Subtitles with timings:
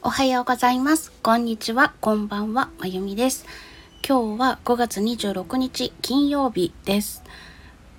[0.00, 1.10] おはようございます。
[1.22, 1.92] こんにちは。
[2.00, 2.70] こんばんは。
[2.78, 3.44] まゆみです。
[4.08, 7.24] 今日は5月26日金曜日です。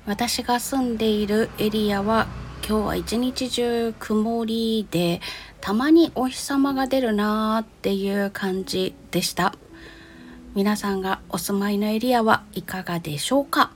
[0.05, 2.27] 私が住んでいるエリアは
[2.65, 5.19] 今日は一日中曇りで
[5.59, 9.53] たまにお日様が出るなーっていう感じでした。
[10.55, 13.71] 皆さんがお住まいのエリアはいかがでしょうか？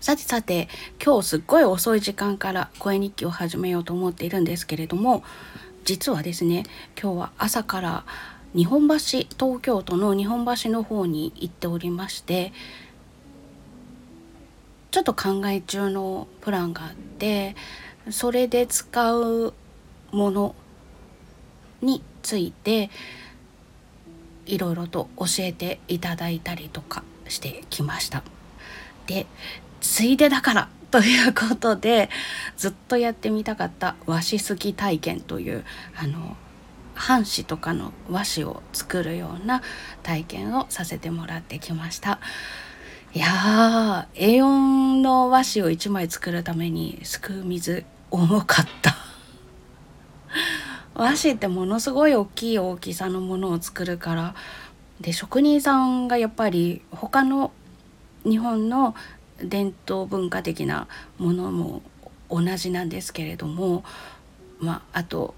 [0.00, 0.68] さてさて
[1.02, 5.24] 今日すっごい遅い時間から声日記を始めようと思っているんですけれども
[5.88, 6.64] 実はですね
[7.00, 8.04] 今日は朝から
[8.54, 12.52] 日本橋東京都の日本橋の方に行っておりまして
[14.90, 17.56] ちょっと考え中のプランがあって
[18.10, 19.54] それで使う
[20.10, 20.54] もの
[21.80, 22.90] について
[24.44, 28.22] いろいろと教えていただいたりとかしてきました。
[29.06, 29.24] で
[29.80, 32.08] ついでだから ということで
[32.56, 36.36] ずっとやってみたかった和紙すき体験というあの
[36.94, 39.62] 半紙とかの和紙を作るような
[40.02, 42.18] 体験をさせてもらってきました。
[43.14, 48.96] いやー A4 の和紙を1枚作るためにすくう水重かった
[50.94, 54.34] 和紙ってものすごい大きい大きさのものを作るから
[55.00, 57.50] で職人さんがやっぱり他の
[58.24, 58.94] 日本の
[59.42, 61.82] 伝統文化的なものも
[62.30, 63.84] 同じなんですけれども、
[64.60, 65.34] まあ、あと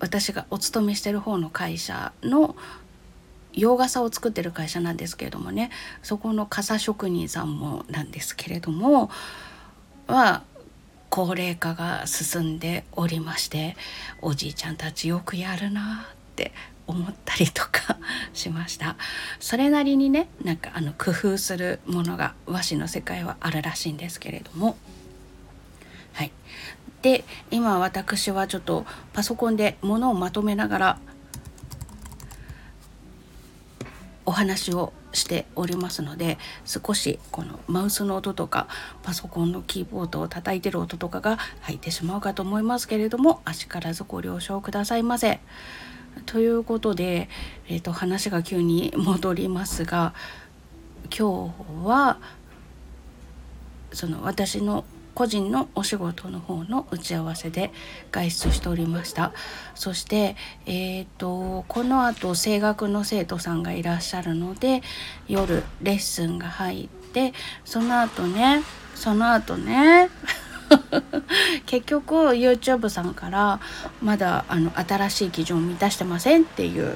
[0.00, 2.56] 私がお勤めしてる方の会社の
[3.52, 5.70] 洋傘を作ってる会社なんですけれどもね
[6.02, 9.10] そこの傘職人さんもなんですけれども
[10.06, 10.42] は
[11.08, 13.76] 高齢化が進んでおりまして
[14.20, 16.52] おじいちゃんたちよくやるなって
[16.86, 17.98] 思ったりとか
[18.32, 18.96] しました。
[19.40, 24.76] それなりにねなんかあの工夫するものが和紙の世界はあるらしいんですけれども。
[26.12, 26.32] はい。
[27.02, 30.98] で今私はちょっとパソコンで物をまとめながら
[34.26, 38.68] お話をしておりますので少しこのマウスの音とか
[39.02, 45.40] パソコンのキーボードを叩いてる音とかが入ってしまうかと思いますけれどもあしからずご了承くださいませ。
[46.26, 47.28] ということで、
[47.68, 50.14] えーと、話が急に戻りますが
[51.16, 51.52] 今
[51.82, 52.18] 日は
[53.92, 57.70] その私の個人のお仕事の方の打ち合わせで
[58.10, 59.32] 外出しておりました。
[59.74, 60.34] そして
[60.66, 64.82] えっ、ー、とこのあと声楽の生徒さんがいらっしゃるので
[65.28, 67.32] 夜レッスンが入って
[67.64, 68.62] その後ね
[68.96, 70.10] その後ね
[71.66, 73.60] 結局 YouTube さんから
[74.02, 76.94] まだあの新しい基準を満たしてませんっていう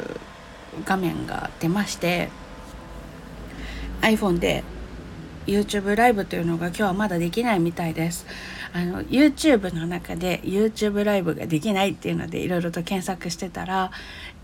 [0.85, 2.31] 画面が出まして
[4.03, 4.65] iPhone で
[5.47, 8.27] YouTube ライブというのが今日はまだできないみたいです。
[8.75, 13.91] あの YouTube の中で YouTube ライブができないっていうのでいろいろと検索してたら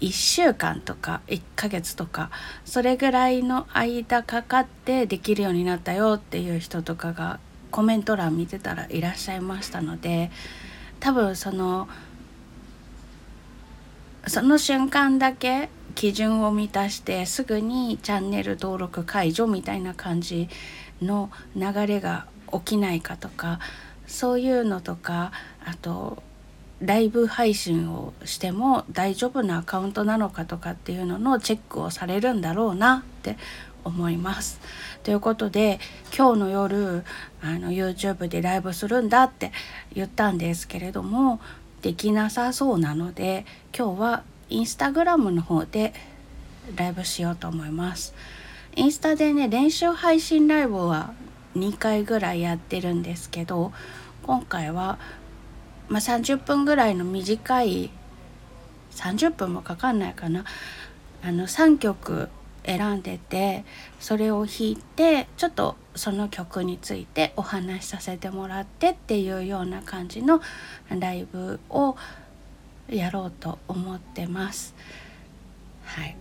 [0.00, 2.30] 1週間とか1ヶ月とか
[2.64, 7.38] それぐらいの間かかってできるようになったよっていう人とかが
[7.74, 10.30] コメント欄見てたらいらっしゃいましたので
[11.00, 11.88] 多分その
[14.28, 20.48] その瞬間だけ基準を満たしてすぐにチャンネル登録解除みたいな感じ
[21.02, 23.58] の流れが起きないかとか
[24.06, 25.32] そういうのとか
[25.64, 26.22] あと
[26.80, 33.36] ライブ配信をしても大丈夫なアカウントなのかとかっていうののチェックをされるんだろうなって
[33.84, 34.60] 思います。
[35.02, 35.78] ということで
[36.16, 37.04] 今日の夜
[37.42, 39.52] あの YouTube でライブするんだって
[39.92, 41.40] 言ったんですけれども
[41.82, 43.44] できなさそうなので
[43.76, 45.92] 今日はインスタグラムの方で
[46.76, 48.14] ライブしようと思います。
[48.76, 51.12] インスタでね練習配信ライブは
[51.56, 53.72] 2回ぐらいやってるんですけど
[54.24, 54.98] 今回は、
[55.88, 57.90] まあ、30分ぐらいの短い
[58.92, 60.44] 30分もかかんないかな
[61.22, 62.28] あの3曲
[62.64, 63.64] 選んでて
[64.00, 70.40] それを弾いてちょっとその曲についてお話しさせてもらってっていうような感じの
[70.88, 71.96] ライブを
[72.88, 74.74] やろうと思ってます。
[75.84, 76.16] はい、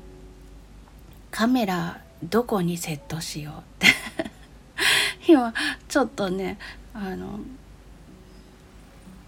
[1.32, 3.88] カメラどこにセットしようって
[5.28, 5.54] 今
[5.88, 6.58] ちょっとね
[6.94, 7.40] あの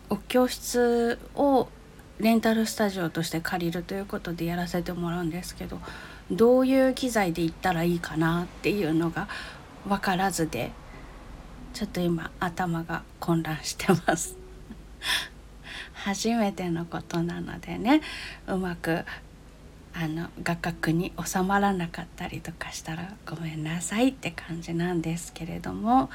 [0.09, 1.67] お教室を
[2.19, 5.79] レンタルスタジオとして借りるということでやらせてもらうんですけど
[6.31, 9.27] どういう機材で行ったらいいかなっていうのが
[9.87, 10.71] 分からずで
[11.73, 14.37] ちょっと今頭が混乱してます。
[15.93, 18.01] 初めてのことなのでね
[18.47, 19.05] うまく
[19.93, 26.09] あの画角に収まらなかったりとかしたらごめんなさいって感じなんですけれども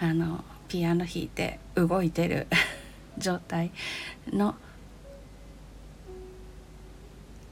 [0.00, 2.46] あのピアノ弾いて動いてる
[3.18, 3.70] 状態
[4.30, 4.54] の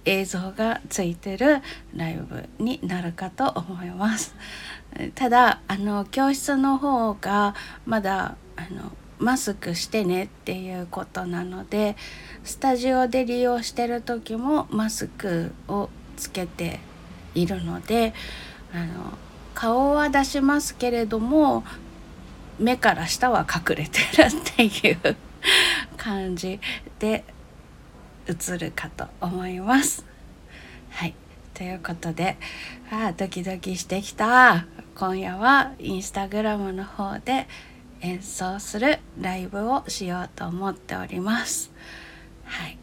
[0.04, 1.60] 映像がついてる
[1.94, 4.34] ライブになるかと思います。
[5.14, 7.54] ただあの教室の方が
[7.86, 11.96] まだあのマスクしてねっていうことなので
[12.42, 16.80] スタジオで利用してる時もマスクをつけて
[17.34, 18.14] いるので
[18.72, 19.12] あの
[19.54, 21.64] 顔は出しますけれども
[22.58, 25.16] 目から下は隠れてるっていう
[25.96, 26.60] 感じ
[26.98, 27.24] で
[28.26, 30.04] 映るかと思います。
[30.90, 31.14] はい。
[31.54, 32.36] ということで
[32.90, 34.66] ああドキドキしてきた。
[34.94, 37.48] 今夜はインスタグラムの方で
[38.00, 41.70] 演奏するライブをしようと思っております。
[42.44, 42.78] はい。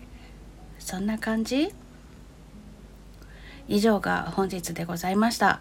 [0.80, 1.74] そんな感じ？
[3.68, 5.60] 以上が本日でございました。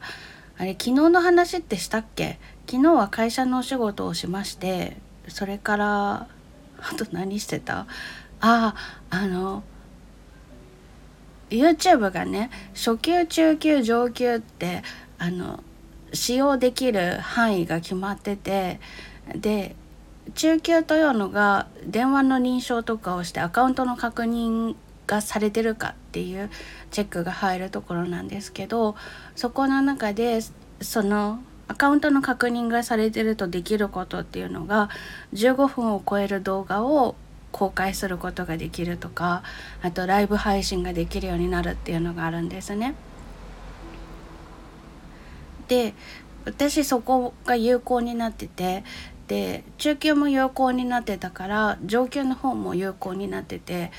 [0.58, 2.38] あれ昨日の話ってしたっけ？
[2.70, 4.96] 昨日は会社のお仕事をしまして
[5.28, 6.28] それから
[6.78, 7.86] あと何してた？
[8.40, 8.74] あ
[9.10, 9.62] ああの
[11.50, 14.82] YouTube がね初級中級上級って
[15.18, 15.62] あの
[16.12, 18.80] 使用できる範囲が決まってて
[19.34, 19.76] で
[20.34, 24.74] 中級というのが電話の認証とかをしてアカウントの確認
[25.06, 26.50] がされてるかっていう
[26.90, 28.96] チェックが入るところなんですけど
[29.36, 30.40] そこの中で
[30.80, 34.88] そのアカウントの確認がされてるとできることっていうのが
[35.34, 37.16] 15分を超える動画を
[37.52, 39.42] 公開することができるとか
[39.82, 42.94] あとライブ配信ができるようになるっていうのがあるんですね。
[45.68, 45.94] で
[46.44, 48.84] 私そこが有効になってて
[49.26, 53.90] で中級も有効になってたから上級の方も有効になってて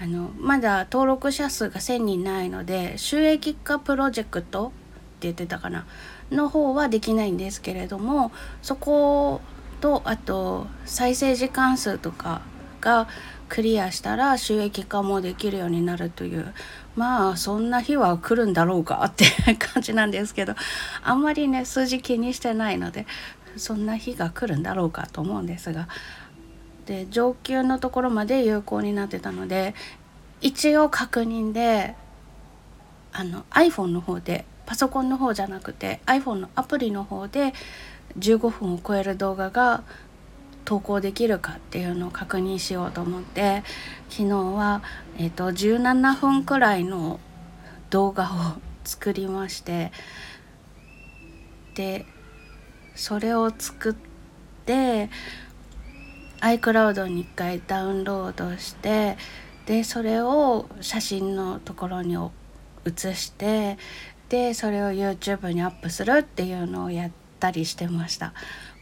[0.00, 4.74] あのまだ登録者数が1,000人ないので収益化プロジェクトって
[5.22, 5.86] 言ってたかな
[6.30, 8.30] の方はできないんですけれども
[8.62, 9.40] そこ
[9.80, 12.42] とあと再生時間数とか
[12.80, 13.08] が
[13.48, 16.52] クリアしたら収益化もできるようになるという。
[16.96, 20.54] まあそんな日は来るんだろうかって感じなんですけど。
[21.02, 23.06] あんまりね数字気にしてないので
[23.56, 25.88] そんな日が来るんだろうかと思うんですが。
[26.86, 29.74] で上級のところまで有効になってたので
[30.40, 31.96] 一応確認で
[33.12, 37.54] あの iPhone の方でパソコンの方じゃなくて iPhone のアプリの方で
[38.18, 39.82] 15分を超える動画が
[40.66, 43.62] 投稿できるかっていうのを確認しようと思って
[44.10, 44.82] 昨日は、
[45.16, 47.20] えーと、17分くらいの
[47.88, 49.92] 動画を作りまして
[51.76, 52.04] で
[52.96, 53.94] それを作っ
[54.66, 55.08] て
[56.40, 59.16] iCloud に1回ダウンロードして
[59.66, 62.16] でそれを写真のところに
[62.84, 63.78] 写して
[64.28, 68.32] でそれを YouTube にアップするっていうのをやったりしてました。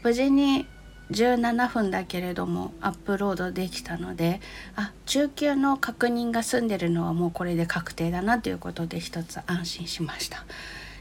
[0.02, 0.66] 無事に
[1.10, 4.40] 17分だけれどもアップロードできたので
[4.74, 10.44] あ中級の確認が済んでるのはもうこれで確定だなということで一つ安心しました。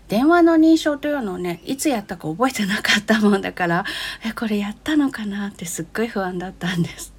[0.09, 3.85] 電話の認証というのをねいつやったか覚えてなかったもんだから
[4.25, 7.13] えこれやったのかなってすっごい不安だったんです。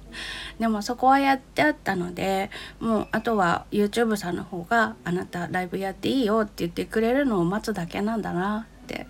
[0.59, 2.49] でもそこはやってあったので
[2.79, 9.07] もうあとは YouTube さんの方があなたライブやっていいよって言ってくれるのを待つだけなんだなって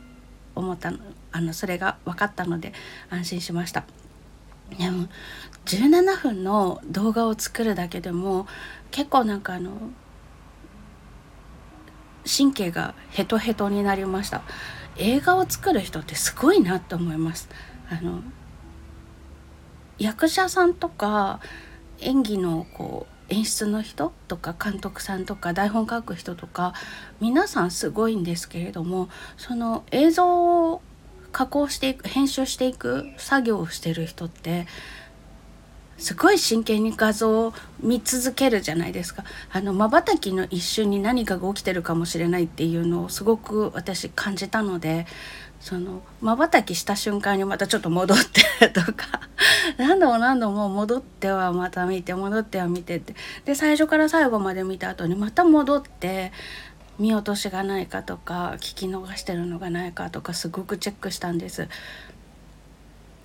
[0.56, 0.98] 思ったの。
[1.36, 2.72] あのそれが分かったので
[3.10, 3.84] 安心しました。
[4.80, 5.10] でも
[5.66, 8.48] 17分の動画を作るだけでも
[8.90, 9.72] 結構なんかあの
[12.26, 14.42] 神経がヘトヘトになりました
[14.98, 17.48] 映画を作る人ってすごいなと思います
[17.90, 18.24] あの
[20.00, 21.42] 役者さんとか
[22.00, 26.74] 演技のこう演出の人とか監督さんとか台本書く人とか
[27.20, 30.82] 皆さんすごいんですけれどもその映像を
[31.36, 34.68] 加工していく編集していく作業をしてる人って
[35.98, 39.26] すごい真剣に画像を見続けるじゃないですか。
[39.52, 45.08] あの瞬きの一瞬に何かが起きてるかもしれないっていうのをすごく私感じたので
[45.60, 48.18] その瞬きした瞬間にまたちょっと戻っ
[48.60, 49.20] てとか
[49.76, 53.14] 何度も何度も戻ってはまた見て戻っては見てって。
[53.44, 56.32] で最初から最後まで見た後にまた戻って
[57.00, 61.66] 見落としがないかとか聞き逃してるのがないかとかすごくチェックしたんです。
[61.66, 61.70] と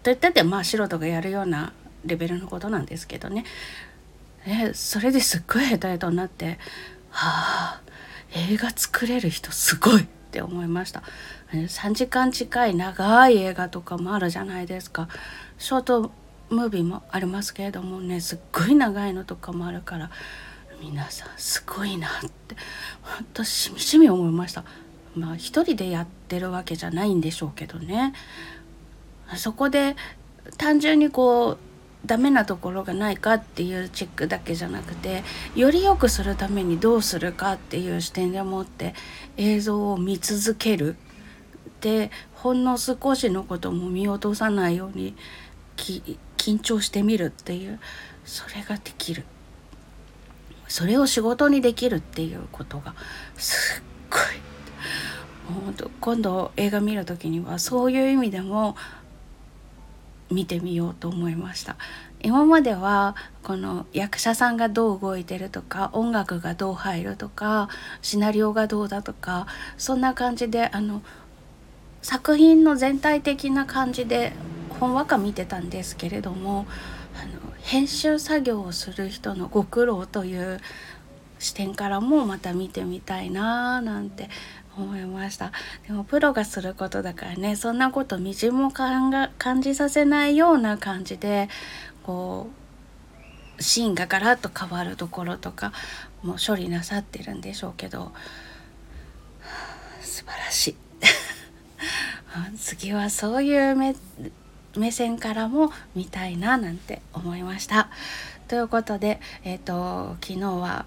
[0.05, 1.73] 言っててまあ素人がやるような
[2.05, 3.45] レベルのことなんですけどね。
[4.47, 6.59] えそれですっごいヘトヘトになって
[7.11, 7.81] はあ
[8.33, 11.03] 映画作れる人すごいって思いました。
[11.53, 15.09] 3時間近い長い映画とかもあるじゃないですか。
[15.59, 16.13] ショート
[16.51, 20.11] ムービーもありますけれどもねすっごい長いのとかもあるから
[20.81, 22.11] 皆さんすごいなっ
[22.49, 22.57] て
[23.03, 24.65] ほんとしみじみ思いました。
[25.15, 28.13] まあ一人でやってるわけじゃないんでしょうけどね。
[29.37, 29.97] そこで
[30.57, 31.59] 単純にこう
[32.07, 35.23] ダメなところがないかっていうチェックだけじゃなくて
[35.55, 38.95] より良くするためにどうするかっていう視点でもって
[39.37, 40.97] 映像を見続ける。
[41.81, 45.15] でほんの少しのことも見落とさないように
[45.77, 47.79] 緊張してみるっていう
[48.25, 49.25] それができる。
[50.71, 52.95] それを仕事にできるっていうことが
[53.37, 54.21] すっごい。
[56.01, 58.77] 今度映画見る時にはそういう意味でも
[60.31, 61.77] 見てみようと思いました。
[62.23, 67.69] 今まではこの役者さんがどう動いてるとか音楽がどう入るとか
[68.01, 69.47] シナリオがどうだとか
[69.77, 71.03] そんな感じであの
[72.03, 74.35] 作品の全体的な感じで
[74.81, 76.67] ほんわか見てたんですけれども
[77.15, 80.59] あの編集作業をする人のご苦労という
[81.39, 84.31] 視点からもまた見てみたいなーなんて
[84.77, 85.53] 思いました。
[85.87, 91.49] でもプロがすることだからねそんなことみじも感じさせないような感じで
[92.03, 92.49] こ
[93.59, 95.73] うシーンがガラッと変わるところとか
[96.23, 98.13] も処理なさってるんでしょうけど
[100.01, 100.77] 素晴らしい。
[102.57, 103.75] 次はそういう
[104.77, 107.89] 目線からも見たいななんて思いました。
[108.49, 110.87] ということで、えーと昨日は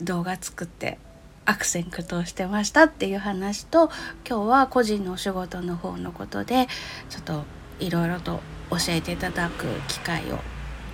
[0.00, 0.98] 動画作って
[1.44, 3.90] 悪戦苦闘してましたっていう話と
[4.28, 6.68] 今日は個人のお仕事の方のことで
[7.08, 7.44] ちょっと
[7.80, 10.38] いろいろと教えていただく機会を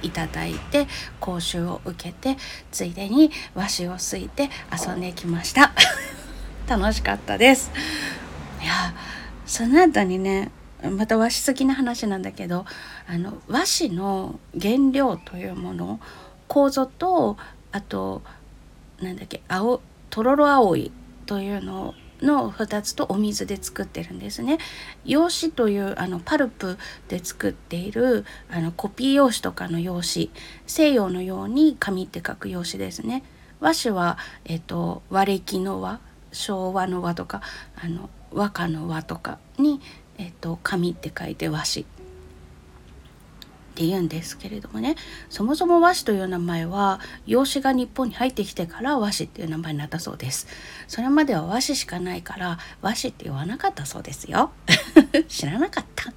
[0.03, 0.87] いただいて
[1.19, 2.37] 講習を受けて
[2.71, 5.73] ついでに和紙をすいて遊んできました
[6.69, 7.73] 楽しかったです
[8.63, 8.95] いや
[9.45, 10.51] その後にね
[10.91, 12.65] また和紙好きな話なんだけど
[13.07, 16.01] あの和紙の原料というもの
[16.49, 17.37] 構造と
[17.73, 18.23] あと
[19.01, 20.93] なんだっけ青とろろ葵
[21.27, 24.59] というのの2つとお水で作ってるんですね。
[25.05, 30.31] 用紙というあのパルプで作っているあのコピー用紙とかの用紙
[30.67, 33.25] 西洋のように紙って書く用紙ですね。
[33.61, 36.01] 和紙は、えっと、和暦の和
[36.33, 37.41] 昭和の和とか
[37.77, 39.81] あの和歌の和とかに、
[40.19, 41.87] えっと、紙って書いて和紙。
[43.75, 44.95] って言うんですけれどもね。
[45.29, 50.47] そもそも和紙という名前は洋紙が日本に入ってきてから和紙っていう名前になったそうです。
[50.87, 54.53] それまでは和紙しかないから和紙って言わなかったそうですよ。
[55.27, 56.13] 知らなかった。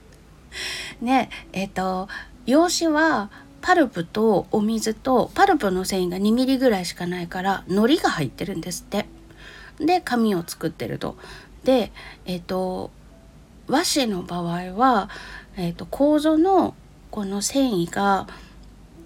[1.01, 2.07] ねえっ、と
[2.45, 9.07] 洋紙はパルプとお水とパルプの繊維が2ミリぐらいしかないから糊が入ってるんですって。
[9.79, 11.17] で紙を作ってると。
[11.63, 11.91] で
[12.25, 12.91] えっ、と
[13.67, 15.09] 和紙の場合は、
[15.57, 16.75] えーと、と構の
[17.11, 18.27] この繊維が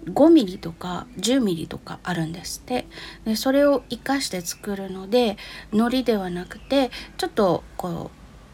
[0.06, 2.86] 5ミリとか10ミリとかあるんですって。
[3.24, 5.36] でそれを生かして作るので
[5.72, 8.10] 海苔ではなくてちょっとこ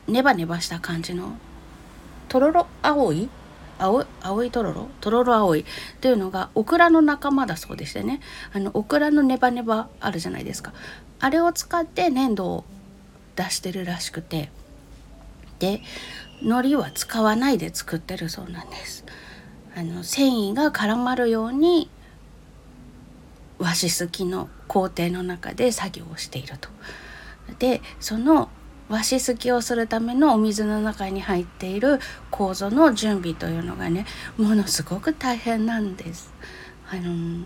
[0.07, 1.37] うネバネバした感じの
[2.29, 3.29] とろろ青い
[3.79, 4.88] 青青いとろろ？
[5.00, 5.65] とろろ青い。
[6.00, 8.21] というのがオクラの仲間だそうでしてね。
[8.53, 10.73] あのオクラのネバネバあるじゃないですか。
[11.21, 12.65] あれを使って粘土を
[13.37, 14.50] 出してるらしくて。
[15.59, 15.83] で
[16.43, 19.05] 海苔は使わないで作ってるそうなんです。
[19.77, 21.91] あの繊維が絡まるように
[23.59, 26.69] 和紙すきの工程の中で作業をしていると。
[27.59, 28.49] でその
[28.88, 32.00] 和紙すきをするためのお水の中に入っている
[32.31, 36.33] 構造の準備というのがねものすごく大変なんです。
[36.91, 37.45] あの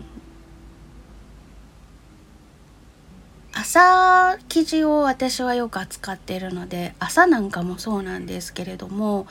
[3.53, 9.27] 朝生地を私はよく扱っているので朝なんかもそうなんですけれども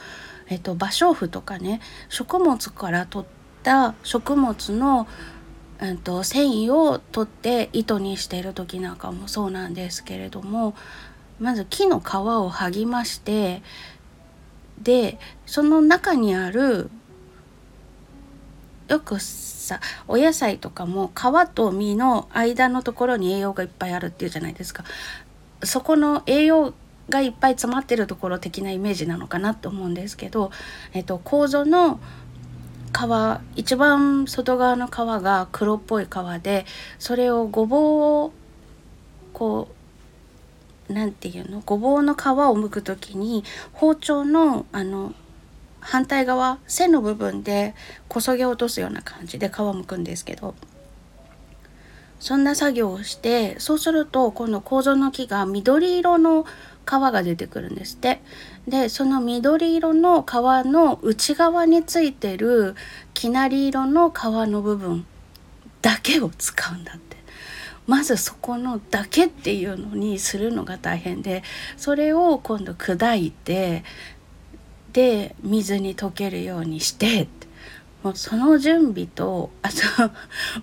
[0.53, 3.29] えっと、芭蕉布とかね食物から取っ
[3.63, 5.07] た食物の、
[5.81, 10.75] えっと、繊維を取って糸にしている時なんかもそうなんですけれども
[11.41, 13.63] まず木の皮を剥ぎまして
[14.83, 16.91] でその中にある
[18.89, 19.21] よく
[19.63, 24.85] さお野菜とかも皮と実の間のところに栄養がいっぱいあるっていうじゃないですか。
[25.63, 26.75] そこの栄養
[27.09, 30.51] がいっぱい詰まってるところ的なイメージなのかなと思うんですけど、
[30.93, 32.01] えっと、構造の
[32.93, 36.09] 皮一番外側の皮が黒っぽい皮
[36.43, 36.67] で
[36.99, 37.81] それをごぼう
[38.27, 38.33] を
[39.33, 39.69] こ
[40.89, 41.63] う何て言うの？
[41.65, 45.15] ごぼうの皮を剥く時に包丁のあの
[45.83, 47.75] 反対側背の部分で
[48.09, 50.55] こそげ落とすような感じで皮を剥くんですけど
[52.21, 58.21] そんな作業をしてそうするとこの構造の木が緑色の皮が出てくるんですって。
[58.69, 62.77] でその緑色の皮の内側についてる
[63.13, 65.05] きなり色の皮の部分
[65.81, 67.17] だけを使うんだって。
[67.89, 71.43] まずそこの「だけ」っていうのにするのが大変で
[71.77, 73.83] それを今度砕いて
[74.93, 77.29] で水に溶けるようにして
[78.03, 79.75] もうその準備とあと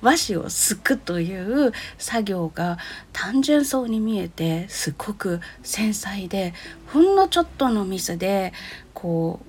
[0.01, 2.77] 和紙をすくという作業が
[3.13, 6.53] 単純そうに見えてすごく繊細で
[6.87, 8.53] ほんのちょっとのミスで
[8.93, 9.39] こ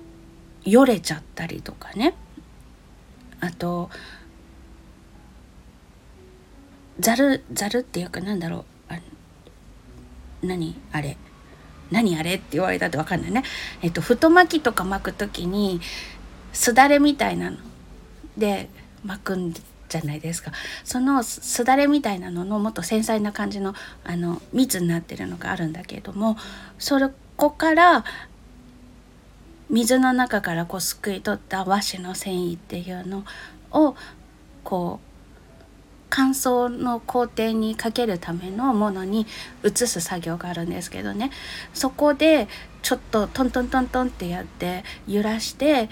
[0.65, 2.13] うよれちゃったりとかね。
[3.39, 3.89] あと
[6.99, 8.93] ざるざるっていうかなんだろう。
[8.93, 8.99] あ
[10.43, 10.79] 何？
[10.91, 11.17] あれ。
[11.91, 12.35] 何あれ？
[12.35, 13.43] って言われたって分かんないね。
[13.81, 15.81] えっと太巻きとか巻く時に
[16.53, 17.57] すだれみたいなの。
[18.37, 18.69] で
[19.03, 20.51] 巻くんじゃないですか。
[20.83, 26.37] そのすだれみたいなののもっと繊細な感じのあの密になってるのがあるんだけれども
[26.79, 26.97] そ
[27.35, 28.05] こから
[29.69, 33.25] 水の中からこうすくい取った和紙の繊維っていうの
[33.71, 33.95] を
[34.63, 35.10] こう
[36.11, 39.25] 乾燥の工程にかけるためのものに
[39.63, 41.31] 移す作業があるんですけどね。
[41.73, 42.47] そこで
[42.83, 45.89] ちょっとトントントントンってやって揺らして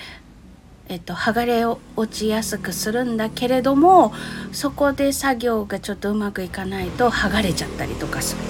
[0.90, 4.12] えっと、剥がれ落ちやすくするんだけれども
[4.52, 8.42] そこで作業がちょっとうまくいかないと剥がれちゃったりとかする。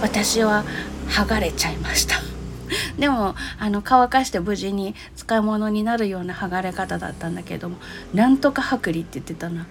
[0.00, 0.64] 私は
[1.08, 2.14] 剥がれちゃいました。
[2.98, 7.78] でもあの乾かして無事に使い物になるような剥がれ方だったんだけども
[8.14, 9.66] なんとか剥離って言ってたな。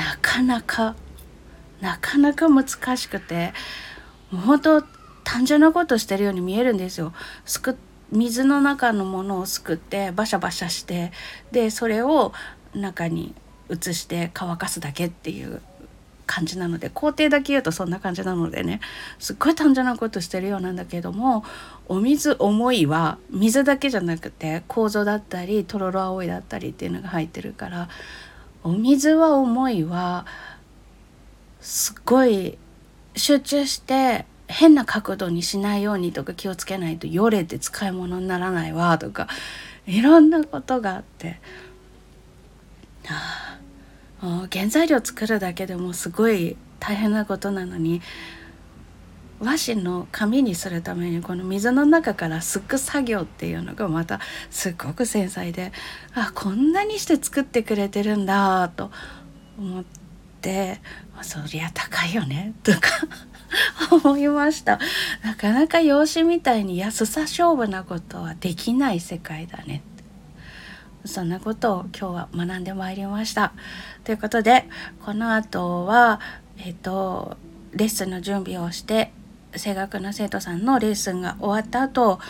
[0.00, 0.96] なかなか
[1.82, 3.52] なかなか難しくて
[4.30, 4.82] もう本当
[5.24, 7.12] 単純なことしてるように見えるんですよ。
[7.44, 7.76] すく
[8.10, 11.12] 水の中のものをすくってバシャバシャして
[11.52, 12.32] でそれを
[12.74, 13.34] 中に
[13.68, 15.60] 移して乾かすだけっていう
[16.26, 18.80] 感じなので工程だけ言うとそんな感じなのでね
[19.18, 21.44] すっごい単純なことしてるようなんだけども
[21.88, 27.88] お水重いは水だけじゃなくて構造だったりとろろ青いだったりっていうのが入ってるから
[28.62, 30.26] お水は重いは
[31.60, 32.58] すごい
[33.16, 39.28] 集中して変な角度にしないようにとか気をつけないとよれて使い物にならないわとか
[39.86, 41.40] いろんなことがあって、
[44.50, 48.02] 原材料作るだけでもすごい大変なことなのに
[49.40, 55.72] 和紙の紙にするためにこの水の中からすく作業っていうのがまたすっごく繊細で
[56.14, 58.90] あこんなにして作ってくれてるんだと
[59.58, 59.84] 思っ
[60.42, 60.80] て
[61.14, 62.80] まあそりゃ高いよねとか
[63.90, 64.78] 思いました。
[65.24, 69.82] なかなか養子みたいに安さ勝負なことはできない世界だね
[71.04, 73.54] そんなことを今日は学んでまいりました。
[74.04, 74.68] ということで
[75.04, 76.20] この後は
[76.58, 77.38] えっ、と
[77.72, 79.12] レッスンの準備をして
[79.56, 82.20] 声楽の生徒さんのレッスンが終わった後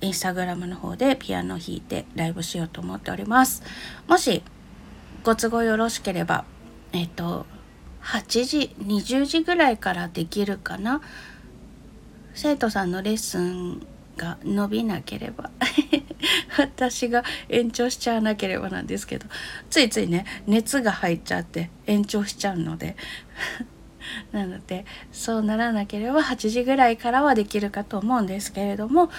[0.00, 3.62] インスタグラムの方でピアノ弾いてライブしようと思っております。
[4.06, 4.42] もし
[5.22, 6.44] ご都合よろしければ
[6.92, 7.46] えっ、と
[8.02, 11.00] 8時20時ぐらいからできるかな？
[12.34, 15.50] 生徒さんのレッスンが伸びなければ
[16.58, 19.26] 私が延長しちゃわなければなんですけど
[19.70, 22.96] ついついね熱が入っちゃって延長しちゃうので
[24.32, 29.10] なのでそうならなければ8時ぐらいからはできるかと思うんですけれども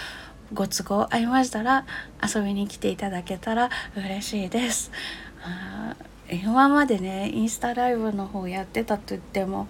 [0.53, 1.85] ご都合合いましたら
[2.23, 4.91] 遊びに来ていただけたら嬉しいです。
[6.31, 9.67] 今までねインスタライブの方やってたと言っても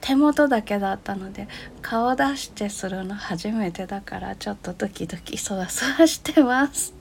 [0.00, 1.48] 手元だけだったので
[1.82, 6.94] 顔出してするの初めてだからちょっとドキドキそわそわしてます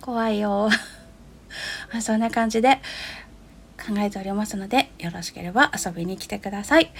[0.00, 0.70] 怖いよ
[2.00, 2.80] そんな感じで
[3.98, 6.92] えておりますのでよろしければ遊びに来てください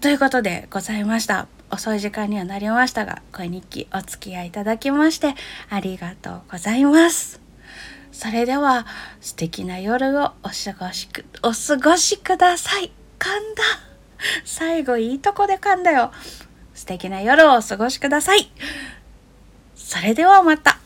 [0.00, 5.34] ということでございました遅い時間にはなりましたが声日記お付き合いいただきまして
[5.70, 7.44] ありがとうございます
[8.14, 8.86] それでは
[9.20, 12.92] 素敵な夜をお過ごしく、お過ごしください。
[13.18, 13.62] 噛んだ。
[14.44, 16.12] 最後いいとこで噛んだよ。
[16.74, 18.52] 素敵な夜をお過ごしください。
[19.74, 20.78] それではまた。